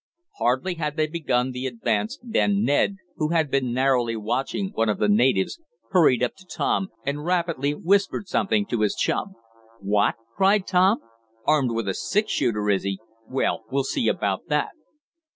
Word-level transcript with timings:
Hardly 0.39 0.73
had 0.73 0.97
they 0.97 1.05
begun 1.05 1.51
the 1.51 1.67
advance 1.67 2.17
than 2.23 2.63
Ned, 2.63 2.95
who 3.17 3.27
had 3.29 3.51
been 3.51 3.71
narrowly 3.71 4.15
watching 4.15 4.71
one 4.73 4.89
of 4.89 4.97
the 4.97 5.07
natives, 5.07 5.59
hurried 5.91 6.23
up 6.23 6.33
to 6.37 6.43
Tom, 6.47 6.87
and 7.05 7.23
rapidly 7.23 7.75
whispered 7.75 8.27
something 8.27 8.65
to 8.65 8.81
his 8.81 8.95
chum. 8.95 9.35
"What?" 9.79 10.15
cried 10.35 10.65
Tom. 10.65 11.01
"Armed 11.45 11.73
with 11.73 11.87
a 11.87 11.93
six 11.93 12.31
shooter, 12.31 12.67
is 12.71 12.81
he? 12.81 12.99
Well, 13.29 13.63
we'll 13.69 13.83
see 13.83 14.07
about 14.07 14.47
that! 14.47 14.69